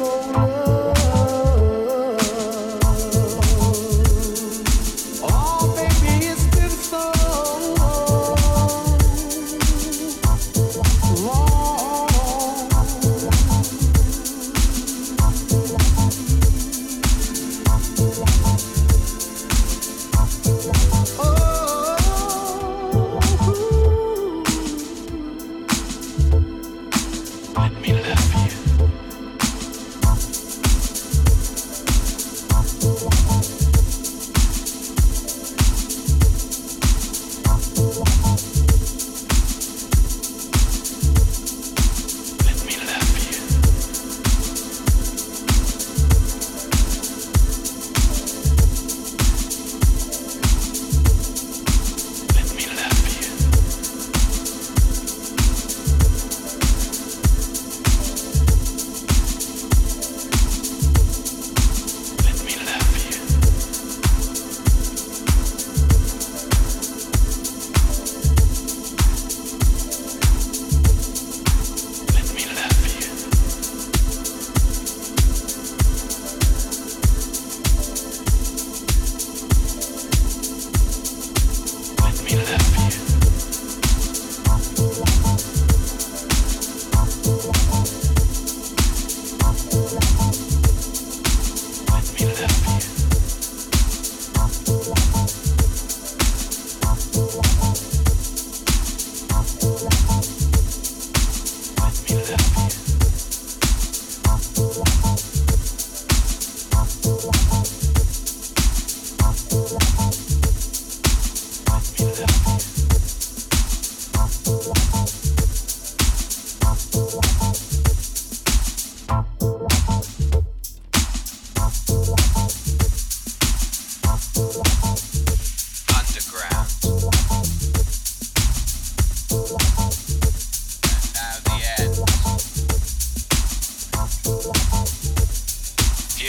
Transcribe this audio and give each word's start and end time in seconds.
chegou. 0.00 0.49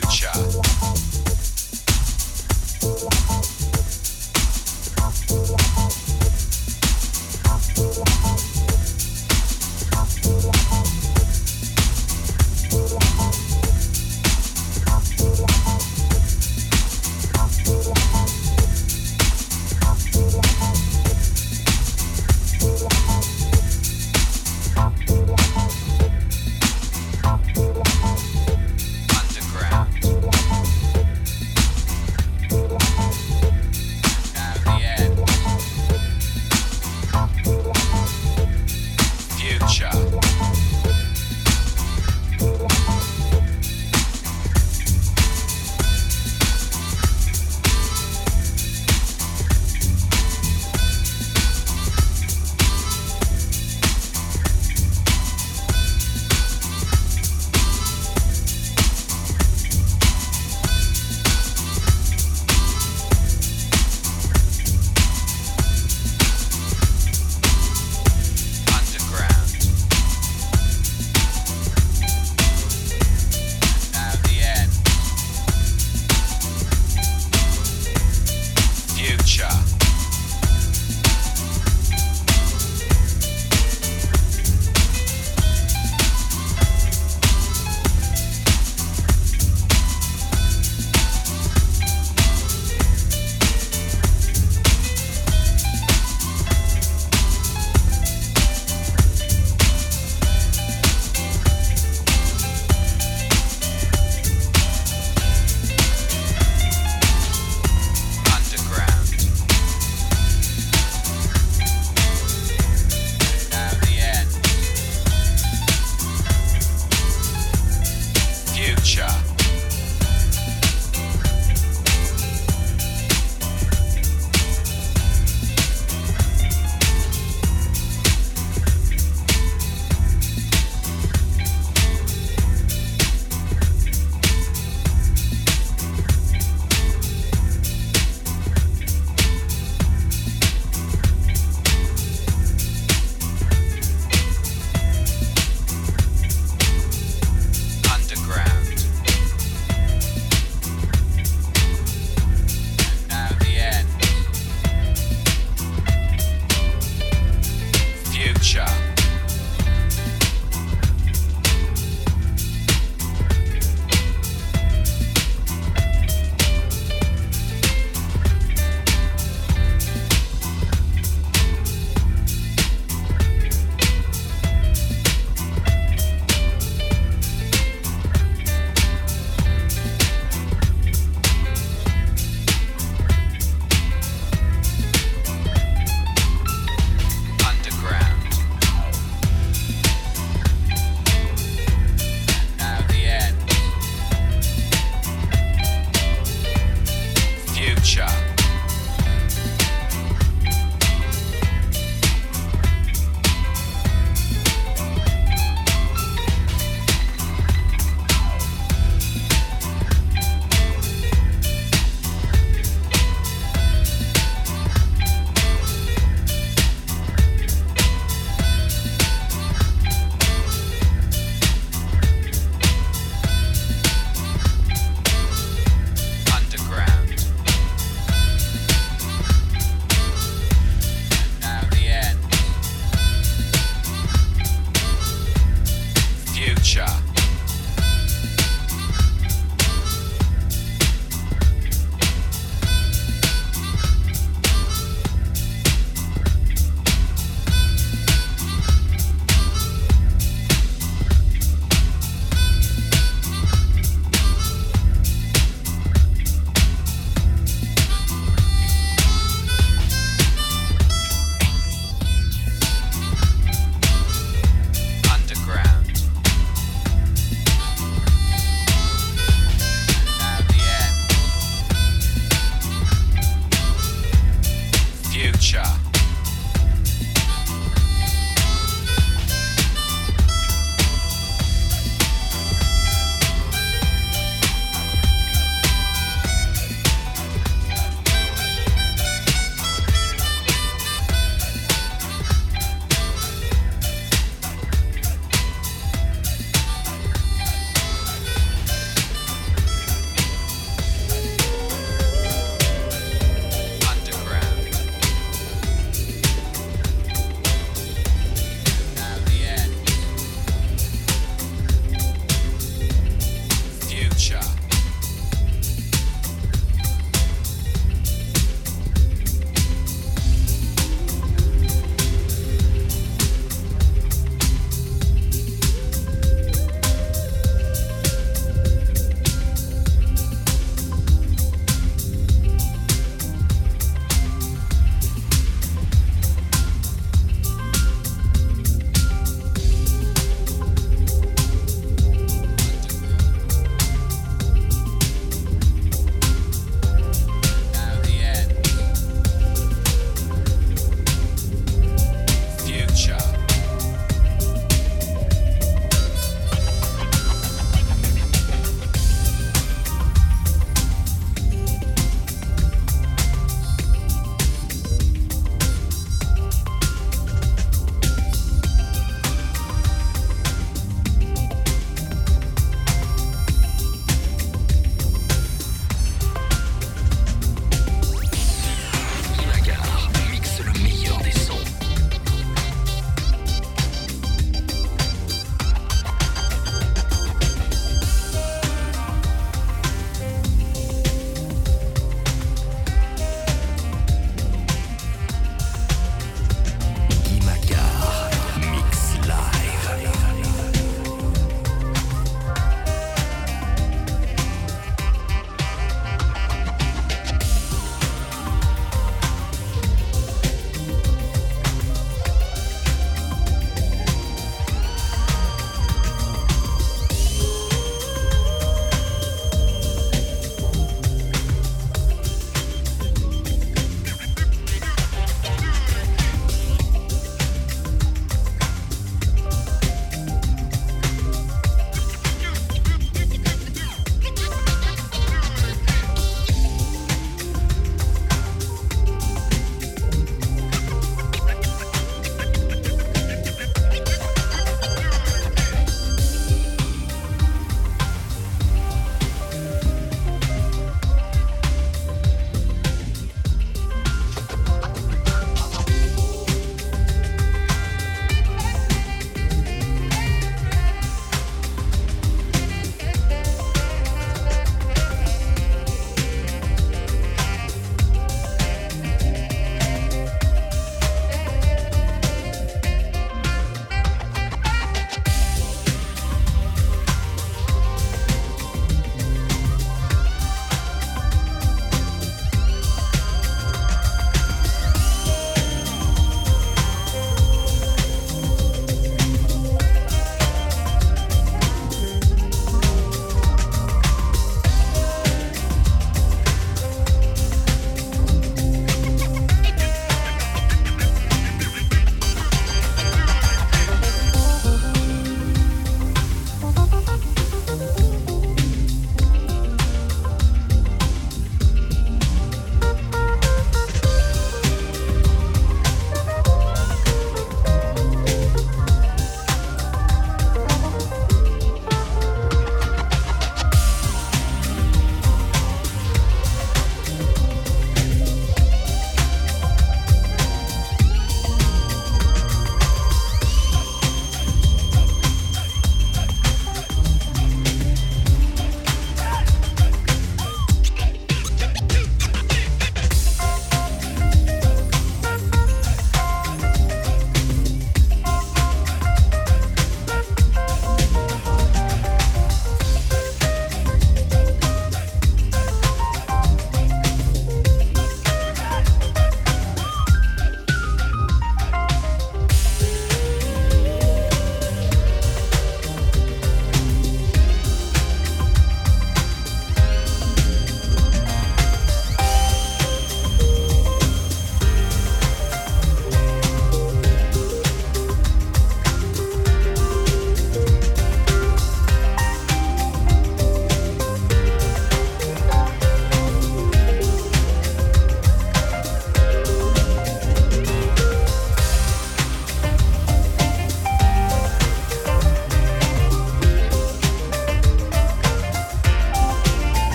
future. 0.00 0.41